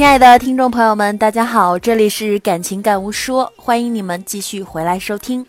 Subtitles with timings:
[0.00, 5.44] 亲爱的听众朋友们，大家好，这里是感情感悟说，欢迎你们继续回来收听。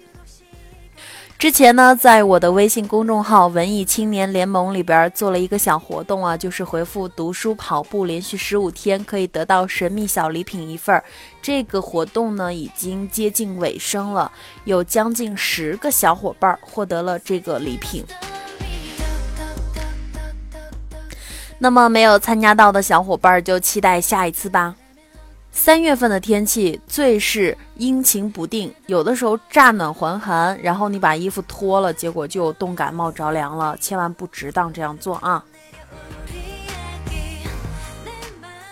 [1.39, 11.01] 之前呢，在我的微信公众号“文艺青年联盟”里边做了一个小活动啊，就是回复“读书跑步”连续十五天可以得到神秘小礼品一份。
[11.41, 14.29] 这个活动呢，已经接近尾声了，
[14.65, 18.03] 有将近十个小伙伴获得了这个礼品。
[21.63, 24.73] 那么没有参加到的小伙伴就期待下一次吧。
[25.51, 35.43] 三月份的天气最是阴晴不定，有的时候乍暖还寒，然后你把衣服脱了，结果就冻感冒着凉了，千万不值当这样做啊！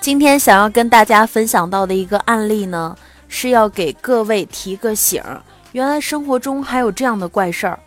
[0.02, 5.44] 今天想要跟大家分享到的一个案例呢，是要给各位提个醒儿，
[5.74, 7.80] 原来生活中还有这样的怪事儿。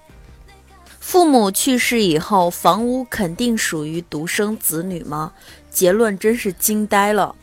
[1.02, 5.32] 父母去世以后，房屋肯定属于独生子女吗？
[5.68, 7.34] 结论真是惊呆了。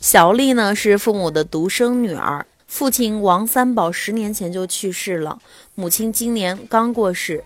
[0.00, 5.40] 小丽呢是父母的独生女儿，父亲王三宝十年前就去世了，
[5.74, 7.42] 母亲今年刚过世。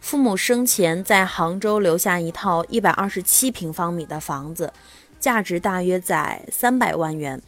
[0.00, 4.72] 父母生前在杭州留下一套一百二十七平方米的房子，
[5.20, 7.40] 价值大约在三百万元。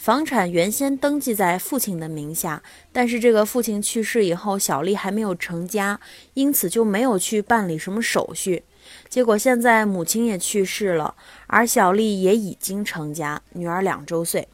[0.00, 6.00] 房产原先登记在父亲的名下，但是这个父亲去世以后，小丽还没有成家，
[6.32, 8.64] 因此就没有去办理什么手续。
[9.10, 11.14] 结果现在母亲也去世了，
[11.48, 14.48] 而小丽也已经成家，女儿两周岁，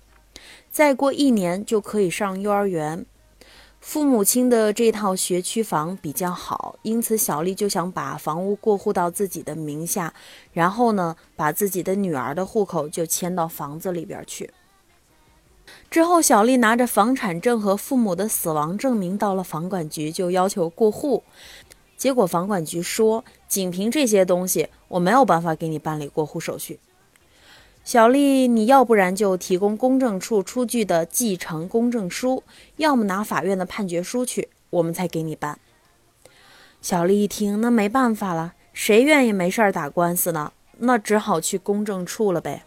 [0.68, 3.06] 再过一年就可以上幼儿园。
[3.78, 10.12] 父母亲的这套学区房比较好，因此小丽就想把房屋过户到自己的名下，
[10.52, 14.50] 然后呢，把自己的女儿的户口就迁到房子里边去。
[15.90, 21.22] 之后，小丽拿着房产证和父母的死亡证明到了房管局，就要求过户。
[21.96, 26.78] 结果房管局说，仅凭这些东西，我没有办法给你办理过户手续。
[27.84, 32.42] 小丽，你要不然就提供公证处出具的继承公证书，
[32.76, 35.58] 要么拿法院的判决书去，我们才给你办。
[36.82, 40.52] 小丽一听，那没办法了，谁愿意没事儿打官司呢？
[40.78, 42.64] 那只好去公证处了呗。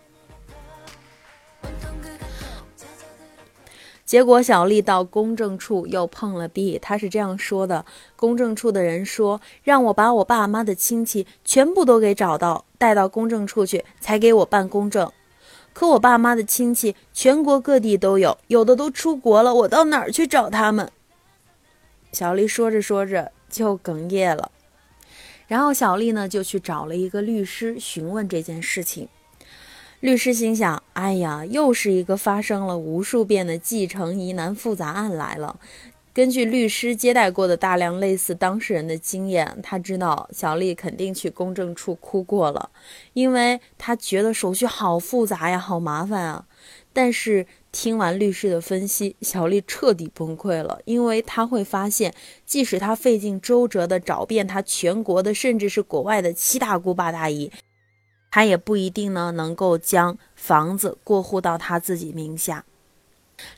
[4.10, 15.12] 结果小丽到公证处又碰了壁，她是这样说的：公证处的人说，让我把我爸妈的亲戚全部都给找到，带到公证处去，才给我办公证。
[15.74, 20.92] 可我爸妈的亲戚全国各地都有，有的都出国了，我到哪儿去找他们？
[22.12, 24.50] 小丽说着说着就哽咽了。
[25.46, 29.08] 然后小丽呢就去找了一个律师询问这件事情。
[30.00, 35.60] 律师心想：“哎呀，又是一个发生了无数遍的继承疑难复杂案来了。”
[36.12, 42.70] 根据律师接待过的大量类似当事人的经验，他知道小丽肯定去公证处哭过了，
[43.14, 46.46] 因为他觉得手续好复杂呀，好麻烦啊。
[46.92, 52.14] 但是听完律师的分析，小丽彻底崩溃了，因为她会发现，
[52.46, 57.52] 即使她费尽周折的找遍他全国的，甚至是国外的七大姑八大姨。
[58.32, 62.66] 他也不一定呢，能够将房子过户到他自己名下。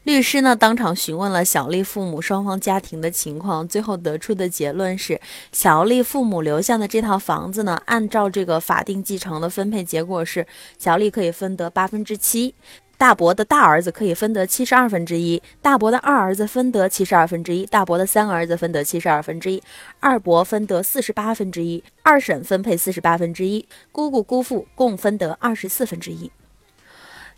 [0.03, 5.19] 律师呢，当场询问了小丽父母双方家庭的情况，最后得出的结论是，
[5.51, 10.45] 小丽父母留下的这套房子呢，按照这个法定继承的分配结果是，
[10.77, 12.53] 小丽可以分得八分之七。
[13.01, 19.63] 大伯的大儿子可以分得七十二分之一，大伯的二儿子分得七十二分之一，大伯的三儿子分得七十二分之一，
[19.99, 26.29] 二伯分得四十八分之一，二婶分配四十八分之一，姑姑姑父共分得二十四分之一。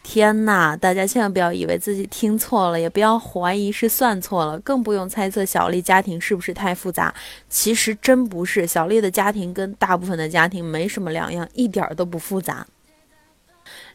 [0.03, 0.75] 天哪！
[0.75, 7.15] 大家千万不要以为自己听错了，也不要怀疑是算错了，更不用猜测小丽家庭是不是太复杂。
[7.47, 12.67] 其实真不是，小丽的家庭跟大部分的家庭没什么两样，一点都不复杂。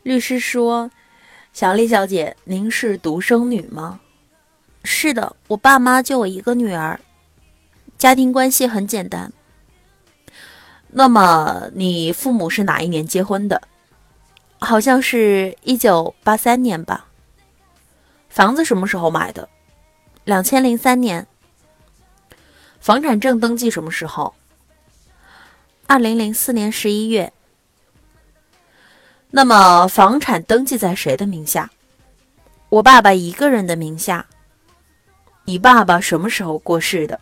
[0.05, 0.91] 律师说。
[1.59, 3.99] 小丽小姐，您是独生女吗？
[4.85, 7.01] 是的，我爸妈就我一个女儿，
[7.99, 9.33] 家庭关系很简单。
[10.87, 13.61] 那么你父母是哪一年结婚的？
[14.61, 17.09] 好像是一九八三年吧。
[18.29, 19.49] 房子什么时候买的？
[20.23, 21.27] 两千零三年。
[22.79, 24.33] 房产证登记什么时候？
[25.89, 27.33] 二零零四年十一月。
[29.31, 31.71] 那么房产登记在谁的名下？
[32.71, 34.27] 我爸爸一个人的名下。
[35.45, 37.21] 你爸爸什么时候过世的？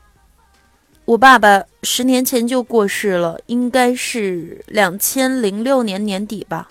[1.05, 6.69] 我爸爸十年前就过世了，应该是两千零六年年底吧。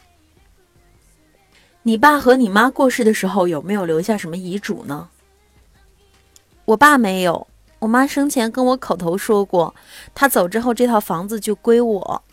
[1.84, 5.10] 你爸和你妈过世的时候有没有留下什么遗嘱呢？
[6.66, 7.46] 我爸没有，
[7.80, 9.76] 我妈生前跟我口头说过，
[10.14, 12.24] 他走之后这套房子就归我。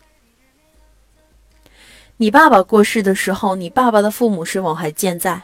[2.23, 5.41] 你爸爸过世的时候，你爸爸的父母是否还健在？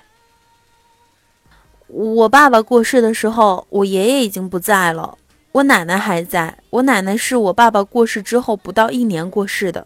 [1.87, 5.17] 我爸爸过世的时候，我爷爷已经不在了，
[5.51, 6.57] 我奶奶还在。
[6.69, 9.85] 我奶奶是我爸爸过世之后不到一年过世的。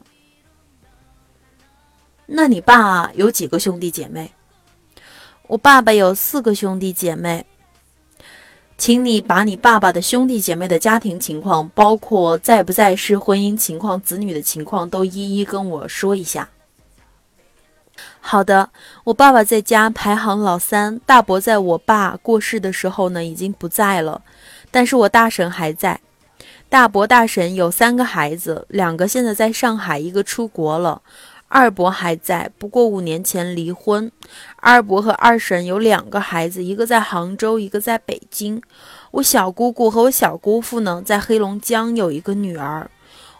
[2.27, 4.31] 那你爸有几个兄弟姐妹？
[5.47, 7.43] 我爸爸有四个兄弟姐妹。
[8.77, 16.47] 请你把你爸爸的兄弟姐妹的家庭情况，包括在不在世、婚姻情况、子女的情况，都一一跟我说一下。
[18.19, 18.69] 好的，
[19.05, 24.21] 我爸爸在家排行老三，大伯在我爸过世的时候呢已经不在了，
[24.71, 25.99] 但是我大婶还在。
[26.69, 31.01] 大伯、大婶有三个孩子，两个现在在上海，一个出国了。
[31.47, 34.11] 二伯还在，不过五年前离婚。
[34.55, 38.59] 二伯和二婶有两个孩子，一个在杭州，一个在北京。
[39.11, 42.89] 我小姑姑和我小姑父呢，在黑龙江有一个女儿。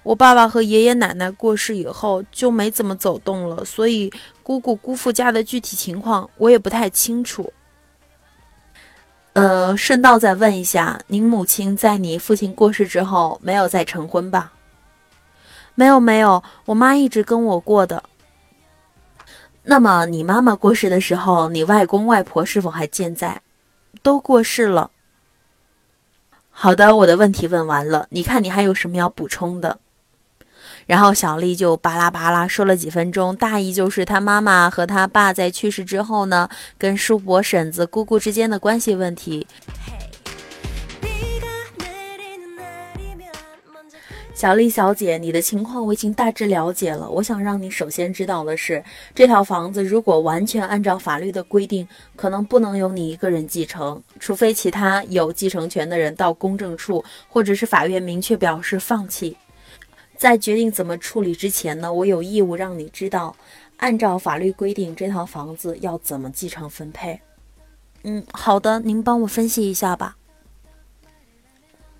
[0.03, 4.11] 我爸爸和爷爷奶奶过世以后就没怎么走动了，所以
[4.43, 7.51] 姑姑姑父家的具体情况我也不太清楚。
[9.31, 14.53] 呃，顺道再问一下，您母亲在你父亲过世之后没有再成婚吧？
[15.73, 18.03] 没有没有，我妈一直跟我过的。
[19.63, 23.41] 那么你妈妈过世的时候，你外公外婆是否还健在？
[24.03, 24.91] 都过世了。
[26.51, 29.79] 好的，我的问题问完了，你看你还有什么要补充的？
[30.85, 39.47] 然后小丽就巴拉巴拉说了几分钟，大意就是她妈妈和她爸在去世之后呢，跟叔伯、婶子、姑姑之间的关系问题。
[44.35, 47.09] 小丽小姐，你的情况我已经大致了解了。
[47.09, 48.83] 我想让你首先知道的是，
[49.15, 51.87] 这套房子如果完全按照法律的规定，
[52.17, 59.37] 可能不能由你一个人继承，除非其他有继承权的人到公证处或者是法院明确表示放弃。
[60.23, 63.35] 在决定怎么处理之前呢，我有义务让你知道，
[63.75, 67.19] 按照法律规定，这套房子要怎么继承分配。
[68.03, 70.15] 嗯，好的，您帮我分析一下吧。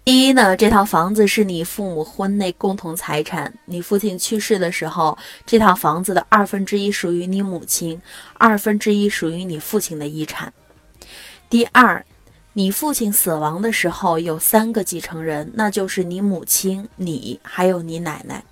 [0.06, 3.54] 第一呢，这套房子是你父母婚内共同财产。
[3.66, 8.02] 你父亲去世的时候，这套房子的二分之一属于你母亲，
[8.36, 10.54] 二分之一属于你父亲的遗产。
[11.50, 12.06] 第二，
[12.54, 18.44] 你父亲死亡的时候有三个继承人，那就是你母亲、你还有你奶奶。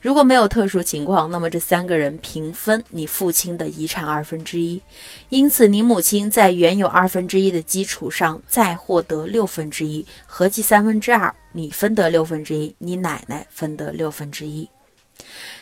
[0.00, 4.80] 如果没有特殊情况，那么这三个人平分你父亲的遗产二分之一，
[5.28, 14.68] 因此你母亲在原有二分之一的基础上再获得六分之一，合计三分之二，你分得六分之一，你奶奶分得六分之一。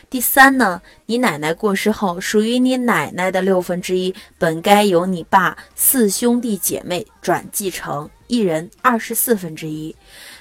[0.09, 9.93] 第三呢，你奶奶过世后，属于你奶奶的六分之一，本该由你爸四兄弟姐妹转继承，一人二十四分之一。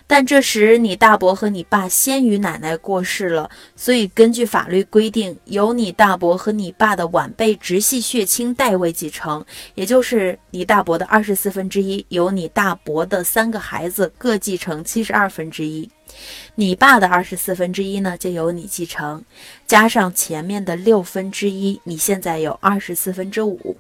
[0.06, 15.90] 但这时你大伯和你爸先于奶奶过世了，所以根据法律规定，由你大伯和你爸的晚辈直系血亲代位继承，也就是你大伯的二十四分之一，由你大伯的三个孩子各继承七十二分之一，
[16.54, 19.22] 你爸的二十四分之一呢就由你继承，
[19.66, 23.76] 加上前面的六分之一，你现在有二十四分之五。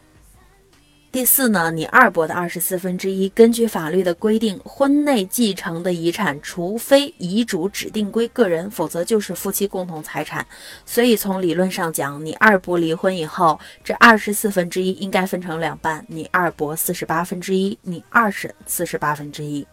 [1.12, 10.46] 第四呢，你二伯的二十四分之一，根据法律的规定，婚内继承的遗产，除非遗嘱指定归个人，否则就是夫妻共同财产。
[10.84, 19.66] 所以从理论上讲，你二伯离婚以后，这二十四分之一应该分成两半，你二伯四十八分之一，你二婶四十八分之一。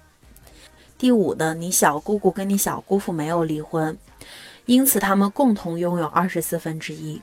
[1.03, 3.98] 第五呢，你小姑姑跟你小姑父没有离婚，
[4.65, 7.22] 因此他们共同拥有二十四分之一。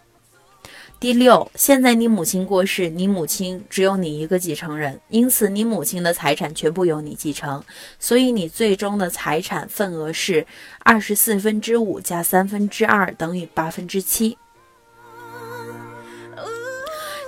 [1.00, 7.64] 第六，现在你母亲过世，你母亲只有你一个继承人，因此你母亲的财产全部由你继承，
[7.99, 10.46] 所以你最终的财产份额是
[10.80, 14.37] 二十四分之五加三分之二等于八分之七。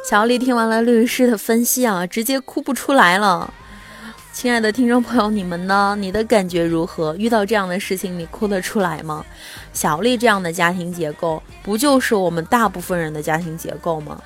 [0.07, 3.55] 小丽听完了律师的分析啊，直接哭不出来了。
[4.33, 5.95] 亲爱的听众朋友，你们呢？
[6.01, 7.15] 你的感觉如何？
[7.17, 9.25] 遇到这样的事情，你哭得出来吗？
[9.75, 14.21] 小丽这样的家庭结构，不就是我们大部分人的家庭结构吗？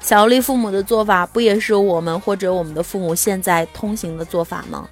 [0.00, 4.88] 小丽父母的做法，不也是我们或者我们的父母现在通行的做法吗？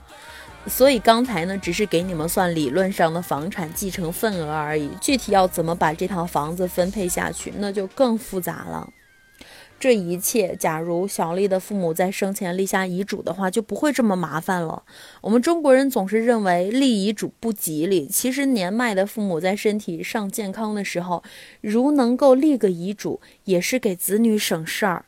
[0.69, 8.89] 所以刚才呢，只是给你们算理论上的房产继承份额而已，具体要怎么把这套房子分配下去，那就更复杂了。
[9.79, 14.83] 这一切，假如小丽的父母在生前立下遗嘱的话，就不会这么麻烦了。
[15.21, 21.23] 我们中国人总是认为立遗嘱不吉利，其实年迈的父母在身体尚健康的时候，
[21.61, 25.05] 如能够立个遗嘱，也是给子女省事儿。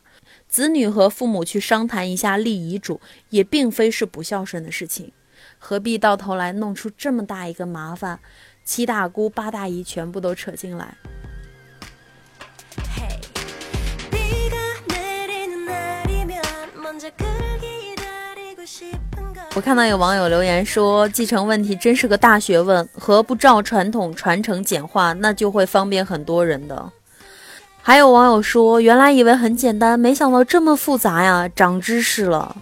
[0.47, 5.11] 子女和父母去商谈一下立遗嘱，也并非是不孝顺的事情，
[5.57, 8.19] 何必到头来弄出这么大一个麻烦？
[8.63, 10.95] 七大姑八大姨全部都扯进来。
[19.59, 26.89] 我看到有网友留言说，继承问题真是个大学问，和不照传统传承简化，那就会方便很多人的。
[27.81, 32.55] 还有网友说，原来以为很简单，没想到这么复杂呀，长知识了。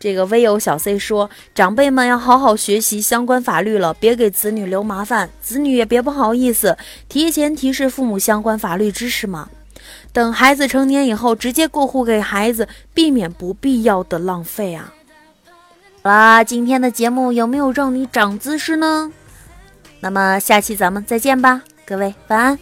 [0.00, 6.78] 这个微友小 C 说，长辈们要好好学习相关法律了，别给子女留麻烦，子女也别不好意思，
[7.10, 9.50] 提前提示父母相关法律知识嘛。
[10.14, 14.94] 等孩子成年以后，直接过户给孩子，避免不必要的浪费啊。
[16.08, 19.12] 好啦，今天的节目有没有让你长姿势呢？
[20.00, 22.58] 那么下期咱们再见吧，各位晚安。